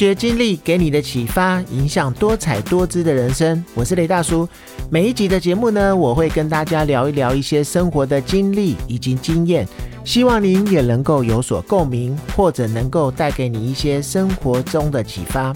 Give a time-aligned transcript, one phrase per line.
[0.00, 3.62] 学经历给你的启发，影响多彩多姿的人生。
[3.74, 4.48] 我是雷大叔。
[4.88, 9.68] 每一集的节目呢，我会跟大家聊一聊一些生活的经历以及经验，
[10.02, 15.54] 希望您也能够有所共鸣，或者能够带给你一些生活中的启发。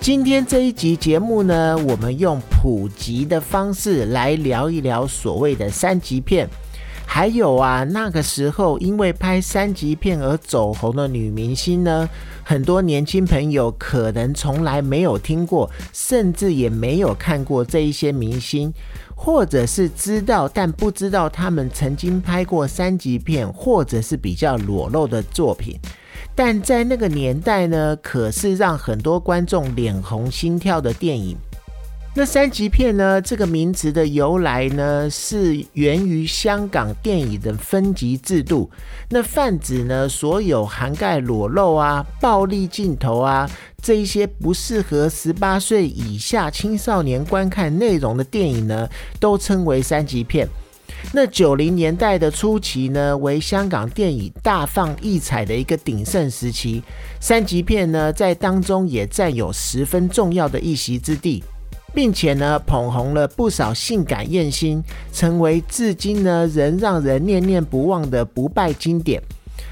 [0.00, 6.50] 今天这一集节目呢，我们用普及的方式来聊一聊所谓的三级片。
[7.14, 12.08] 还有啊，那个时候因为拍三级片而走红的女明星呢，
[12.42, 18.72] 很多年轻朋友可能从来没有听过，甚至也没有看过这一些明星，
[19.14, 25.78] 或者是知道但不知道他们曾经拍过三级片，或者是比较裸露的作品。
[26.34, 31.36] 但在那个年代呢，可是让很多观众脸红心跳的电影。
[32.14, 33.22] 那三级片呢？
[33.22, 38.70] 这个名词的由来呢，是源于香港电影的分级制度。
[39.08, 43.48] 那泛指呢，所有涵盖裸露啊、暴力镜头啊
[43.80, 48.86] 这一些不适合十八岁以下青少年观看内容的电影呢，
[49.18, 50.46] 都称为三级片。
[51.14, 56.82] 那九零年代的初期呢，为香港电影大放异彩的一个鼎盛时期。
[57.20, 61.42] 三级片呢，在当中也占有十分重要的一席之地。
[61.94, 69.22] 并且呢，捧红了不少性感艳星，成为至今呢仍让人念念不忘的不败经典。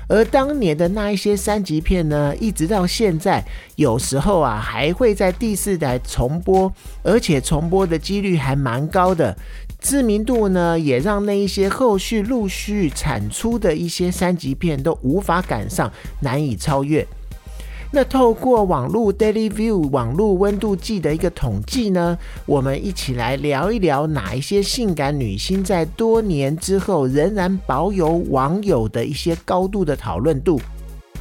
[0.09, 3.45] 而当年的那一些三级片呢，一直到现在，
[3.77, 6.73] 有时候啊还会在第四台重播，
[7.05, 9.37] 而且重播的几率还蛮高的，
[9.81, 17.07] 知名度呢也让那一些后续陆续产出的一些三级片都无法赶上，难以超越。
[17.92, 30.61] 那透过网络 Daily View 网络温度计的一个统计呢，我们一起来聊一聊哪一些性感女星在多年之后仍然保有网友的一些高度的讨论度，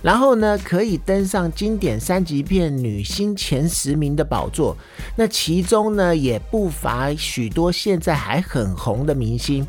[0.04, 4.78] 然后呢可以登上经典三级片女星前十名的宝座。
[5.16, 9.68] 那其中呢也不乏许多现在还很红的明星。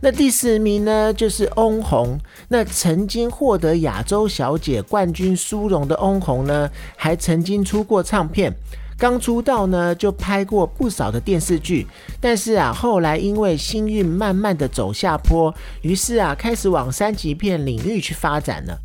[0.00, 2.18] 那第四名呢，就是翁虹。
[2.48, 8.54] 那曾经获得亚洲小姐冠军殊荣的翁虹呢，还曾经出过唱片。
[8.98, 11.86] 刚出道呢，就拍过不少的电视剧。
[12.20, 18.78] 但是啊，后来因为星运慢慢的走下坡，于是啊，开始往三级片领域去发展了。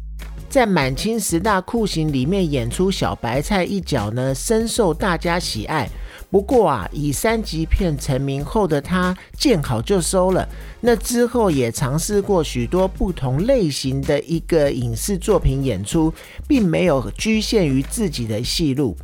[0.50, 5.90] 在《满清十大酷刑》里面演出小白菜一角呢，深受大家喜爱。
[6.32, 10.48] 不过啊，以三级片成名后的他见好就收了。
[10.80, 16.12] 那之后也尝试过许多不同类型的一个影视作品演出，
[16.48, 18.96] 并没有局限于自己的戏路。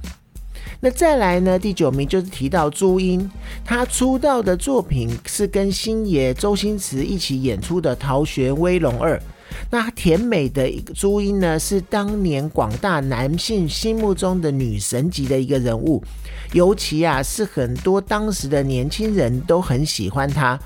[0.80, 1.60] 那再来呢？
[1.60, 3.30] 第九名就是提到朱茵，
[3.66, 9.18] 她出道的作品是跟星爷周星驰一起演出的《逃学威龙二》。
[9.70, 16.04] 那甜美的朱茵呢，是当年广大男性心目中的女神级的一个人物，
[16.54, 20.60] 尤其啊是很多当时的年轻人都很喜欢她。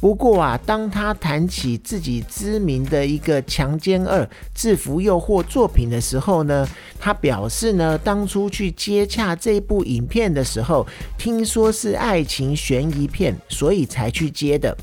[0.00, 6.68] 不过啊，当他谈起自己知名的一个《强奸二制服诱惑》作品的时候呢，
[7.00, 10.86] 他表示呢，当初去接洽这部影片的时候，
[11.16, 14.76] 听说是爱情悬疑片，所以才去接的。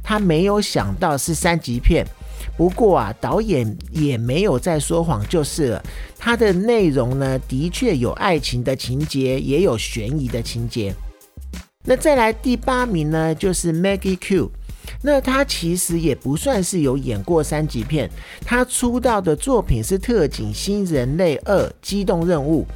[0.00, 2.06] 他没有想到是三级片。
[2.56, 5.84] 不过啊，导演也没有在说谎就是了。
[6.18, 10.94] 它的内容呢，的确有爱情的情节，也有悬疑的情节。
[11.84, 14.50] 那再来第八名呢，就是 Maggie Q。
[15.02, 18.10] 那他其实也不算是有演过三级片，
[18.44, 22.66] 他出道的作品是特警新人类二机动任务。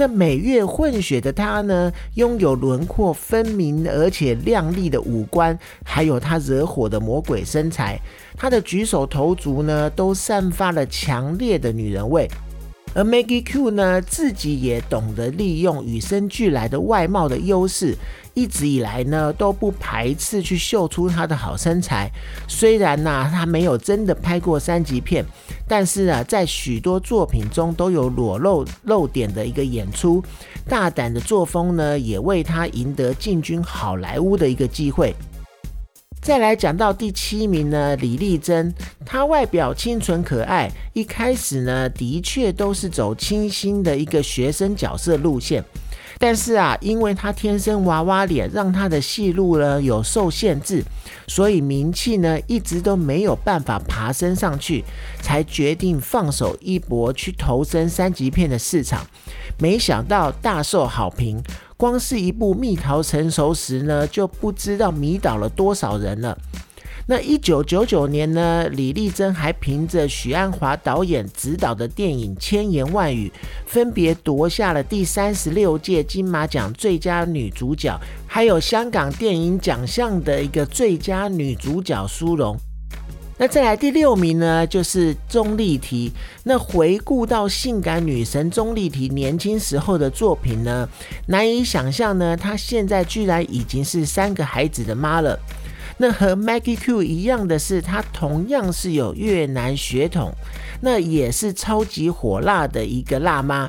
[0.00, 8.00] 那美月混血的她呢，拥有轮廓分明而且亮丽的五官，还有她惹火的魔鬼身材，
[8.34, 12.26] 她的举手投足呢，都散发了强烈的女人味。
[12.92, 17.96] 而 Maggie Q 呢，自己也懂得利用与生俱来的外貌的优势，
[18.34, 22.10] 一直以来呢都不排斥去秀出她的好身材。
[22.48, 25.24] 虽然呢，她没有真的拍过三级片，
[25.68, 30.20] 但是啊，在许多作品中都有裸露露点的一个演出。
[30.68, 35.14] 大胆的作风呢，也为她赢得进军好莱坞的一个机会。
[36.22, 38.72] 再来讲到第七名呢，李丽珍，
[39.06, 45.64] 她外表清纯可爱，一开始呢的确都是走清新的一个学生角色路线，
[46.18, 50.84] 但是啊，因为她天生娃娃脸，让她的戏路呢有受限制，
[51.26, 54.84] 所以名气呢一直都没有办法爬升上去，
[55.22, 59.06] 才决定放手一搏去投身三级片的市场，
[59.58, 61.42] 没想到大受好评。
[61.80, 66.36] 光是一部《蜜桃成熟时》呢，就不知道迷倒了多少人了。
[67.06, 73.32] 那一九九九年呢，李丽珍还凭着许鞍华导演执导的电影《千言万语》，
[73.64, 82.54] 分别夺下了第三十六届金马奖最佳女主角，还有香港电影奖项的一个最佳女主角殊荣。
[83.40, 86.12] 那再来第六名呢，就是钟丽缇。
[86.44, 90.86] 那回顾到性感女神钟丽缇年轻时候的作品呢，
[91.28, 95.40] 难以想象呢，她现在居然已经是三个孩子的妈了。
[95.96, 100.30] 那和 Maggie Q 一样的是，她同样是有越南血统，
[100.82, 103.66] 那也是超级火辣的一个辣妈。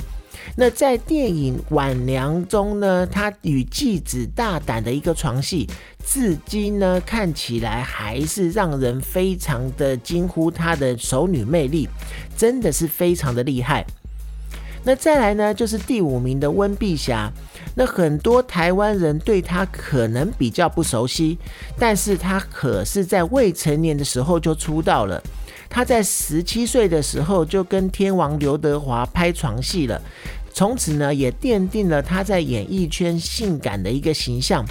[0.56, 5.68] 那在电影《晚娘》中呢，她与继子大胆的一个床戏，
[6.06, 11.88] 至今呢看起来还是让人非常的惊呼她的熟女魅力，
[12.36, 13.86] 真的是非常的厉害。
[14.84, 17.32] 那再来呢，就是第五名的温碧霞。
[17.76, 21.38] 那很多台湾人对她可能比较不熟悉，
[21.78, 25.22] 但是她可是在未成年的时候就出道了。
[25.72, 30.00] 她在十七岁的时候就跟天王刘德华拍床戏了，
[30.54, 34.64] 从此呢也奠定了她在演艺圈性感的一个形象。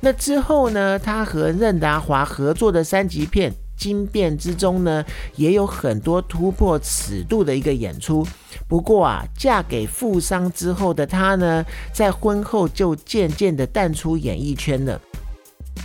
[0.00, 3.52] 那之后呢，她和任达华合作的三级片。
[3.76, 5.04] 惊变之中呢，
[5.34, 8.24] 也有很多突破尺度的一个演出。
[8.68, 14.98] 不过啊，嫁给富商之后的她呢，在婚后就渐渐的淡出演艺圈了。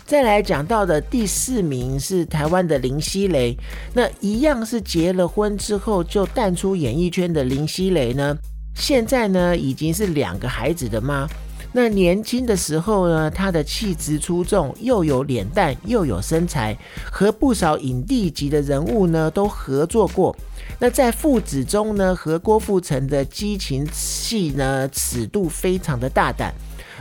[0.10, 3.56] 再来讲到的第四名是台湾的林熙蕾，
[3.94, 8.36] 那一样是结了婚之后就淡出演艺圈的林熙蕾呢，
[8.74, 11.28] 现在呢已经是两个孩子的妈。
[11.72, 16.76] 那年轻的时候呢，她的气质出众，又有脸蛋，又有身材，
[17.12, 20.36] 和不少影帝级的人物呢都合作过。
[20.80, 26.52] 那在父子中呢，和郭富城的激情戏呢，尺度非常的大胆。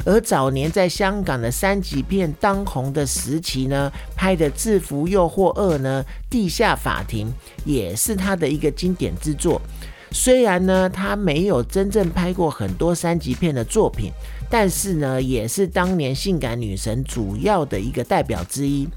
[0.04, 7.28] 而早年在香港的三级片当红的时期呢，拍的《制服诱惑二》呢，《地下法庭》
[7.64, 9.60] 也是他的一个经典之作。
[10.10, 14.10] 虽然呢，他没有真正拍过很多三级片的作品。
[14.50, 18.88] 但是呢，也是当年性感女神主要的一个代表之一。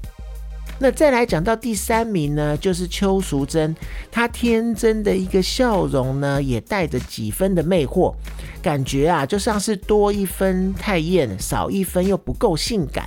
[0.82, 3.72] 那再来讲到第三名呢，就是邱淑贞，
[4.10, 8.12] 她天真的一个笑容呢，也带着几分的魅惑，
[8.60, 13.06] 感觉啊，就像是多一分太艳，少一分又不够性感。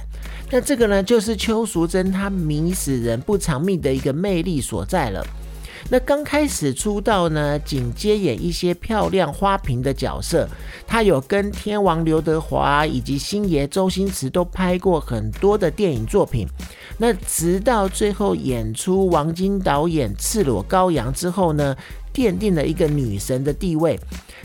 [0.50, 5.22] 那这个呢，就是邱淑贞她迷死人不偿命的一个魅力所在了。
[5.88, 10.48] 那刚开始出道呢，仅接演一些漂亮花瓶的角色。
[10.88, 16.48] 他有跟天王刘德华以及星爷周星驰都拍过很多的电影作品。
[16.98, 21.76] 那直到最后演出王晶导演《赤裸羔羊》之后呢，
[22.14, 24.00] 奠定了一个女神的地位，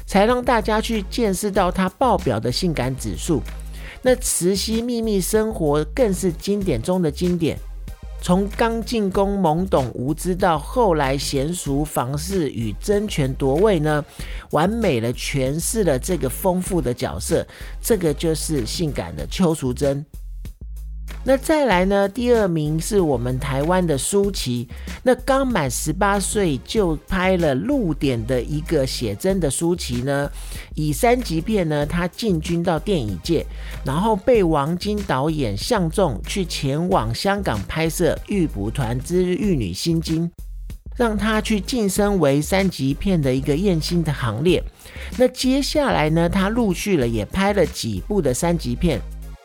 [0.05, 3.41] 才让大家去见识到她爆表的性感指数。
[4.03, 7.57] 那《慈禧秘密生活》更是经典中的经典。
[8.23, 14.05] 从刚进宫懵懂无知到后来娴熟房事与争权夺位呢，
[14.51, 17.47] 完美的诠释了这个丰富的角色。
[17.81, 20.05] 这个就是性感的邱淑贞。
[21.23, 22.09] 那再来呢？
[22.09, 24.67] 第二名是我们台湾的舒淇。
[25.03, 30.31] 那刚满十八岁就拍了露点的一个写真的舒淇呢，
[30.75, 33.45] 以三级片呢，她进军到电影界，
[33.85, 40.27] 然后被王晶导演相中，去前往香港拍摄《玉蒲团之玉女心经》，
[40.97, 44.65] 让她去晋升为三级片的一个艳星的行列。
[45.19, 48.99] 那接下来呢，她陆续了也拍了几部的三级片。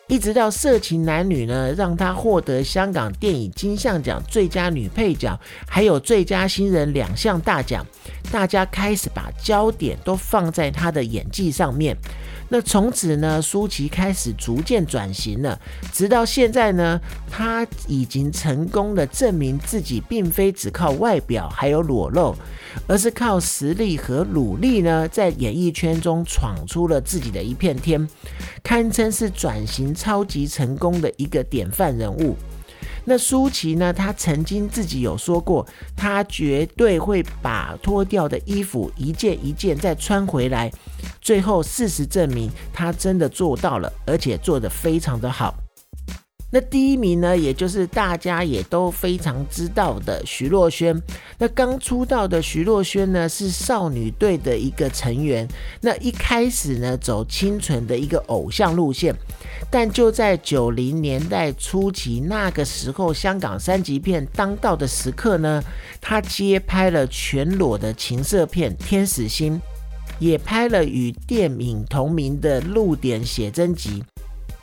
[0.08, 7.84] 一直到《色情男女》呢，让她获得香港电影金像奖最佳女配角，还有最佳新人两项大奖，
[8.32, 11.98] 大家开始把焦点都放在她的演技上面。
[12.48, 15.60] 那从此呢，舒淇开始逐渐转型了，
[15.92, 17.00] 直到现在呢，
[17.30, 22.36] 她已经成功的证明自己并非只靠外表还有裸露，
[22.88, 28.08] 而是靠实力和努力呢，在演艺圈中闯出了自己的一片天，
[28.64, 32.36] 堪称是转型超级成功的一个典范人物。
[33.06, 33.94] 那舒淇呢？
[33.94, 40.72] 她曾经自己有说过，她绝对会把脱掉的衣服一件一件再穿回来。
[41.22, 45.56] 最后事实证明，她真的做到了，而且做得非常的好。
[46.56, 50.98] 那第一名呢，也就是大家也都非常知道的徐若瑄。
[51.38, 55.46] 那刚出道的徐若瑄呢，是少女队的一个成员。
[55.82, 59.14] 那一开始呢，走清纯的一个偶像路线。
[59.70, 65.62] 但就在九零年代初期，那个时候香港三级片当道的时刻呢，
[66.00, 69.56] 她接拍了全裸的情色片《天使心》，
[70.20, 74.02] 也拍了与电影同名的露点写真集。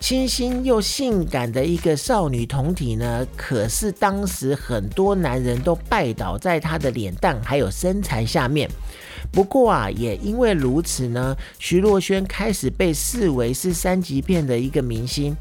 [0.03, 8.69] 清新又性感的一个少女同体呢，可是当时很多男人都拜倒在她的脸蛋还有身材下面。
[9.31, 15.37] 不过啊，也因为如此呢，徐若瑄开始被视为是三级片的一个明星。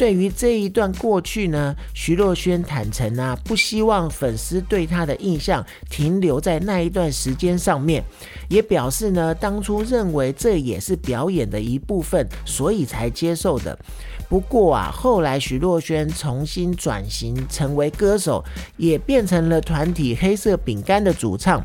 [0.00, 8.02] 对于这一段过去呢，徐若瑄坦诚啊，不希望粉丝对她的印象停留在那一段时间上面，
[8.48, 13.78] 也表示呢，当初认为这也是表演的一部分，所以才接受的。
[14.26, 18.42] 不过啊，后来徐若瑄重新转型成为歌手，
[18.78, 21.62] 也变成了团体黑色饼干的主唱。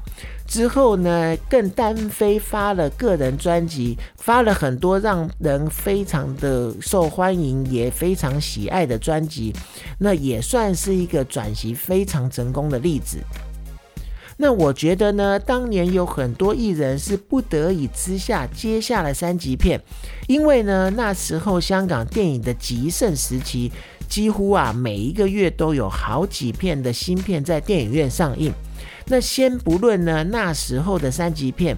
[0.48, 9.54] 之后呢，更单飞发了个人专辑，发了很多让人非常的受欢迎，也非常喜爱的专辑，
[9.98, 13.18] 那也算是一个转型非常成功的例子。
[14.38, 19.82] 那我觉得呢，当年有很多艺人是不得已之下接下了三级片，
[20.28, 23.72] 因为呢，那时候香港电影的极盛时期，
[24.08, 28.54] 几乎啊每一个月都有好几片的新片在电影院上映。
[29.08, 31.78] 那先不论呢，那时候的三级片，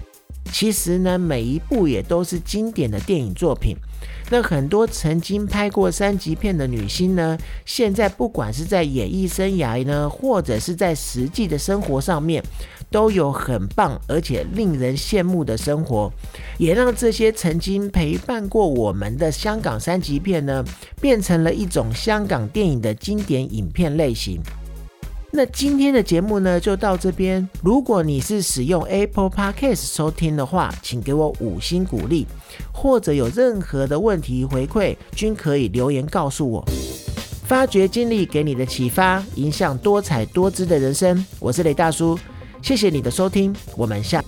[0.50, 3.76] 其实呢，每一部也都是经典的电影作品。
[4.30, 12.42] 那很多曾经拍过三级片的女星呢，现在不管是在演艺生涯呢，或者是在实际的生活上面，
[12.90, 16.12] 都有很棒而且令人羡慕的生活，
[16.58, 20.62] 也让这些曾经陪伴过我们的香港三级片呢，
[21.00, 24.40] 变成了一种香港电影的经典影片类型。
[25.38, 27.48] 那今天的节目呢，就到这边。
[27.62, 32.26] 如果你是使用 Apple Podcast 收听的话，请给我五星鼓励，
[32.72, 36.64] 或者有任何的问题回馈，均可以留言告诉我。
[37.44, 41.24] 发掘经历给你的启发，影响多彩多姿的人生。
[41.38, 42.18] 我是雷大叔，
[42.60, 44.20] 谢谢你的收听，我们下。